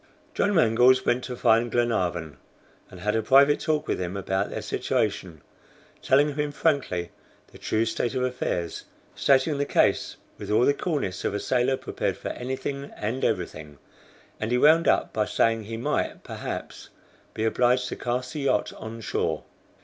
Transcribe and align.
John 0.33 0.55
Mangles 0.55 1.05
went 1.05 1.23
to 1.25 1.35
find 1.35 1.71
Glenarvan, 1.71 2.37
and 2.89 2.99
had 3.01 3.15
a 3.15 3.21
private 3.21 3.59
talk 3.59 3.87
with 3.87 4.01
him 4.01 4.17
about 4.17 4.49
their 4.49 4.63
situation, 4.63 5.41
telling 6.01 6.33
him 6.33 6.51
frankly 6.51 7.11
the 7.51 7.59
true 7.59 7.85
state 7.85 8.15
of 8.15 8.23
affairs, 8.23 8.85
stating 9.13 9.59
the 9.59 9.65
case 9.65 10.15
with 10.39 10.49
all 10.49 10.65
the 10.65 10.73
coolness 10.73 11.23
of 11.23 11.35
a 11.35 11.39
sailor 11.39 11.77
prepared 11.77 12.17
for 12.17 12.29
anything 12.29 12.85
and 12.97 13.23
everything 13.23 13.77
and 14.39 14.49
he 14.51 14.57
wound 14.57 14.87
up 14.87 15.13
by 15.13 15.25
saying 15.25 15.65
he 15.65 15.77
might, 15.77 16.23
perhaps, 16.23 16.89
be 17.35 17.43
obliged 17.45 17.87
to 17.89 17.95
cast 17.95 18.33
the 18.33 18.39
yacht 18.39 18.73
on 18.79 19.01
shore. 19.01 19.43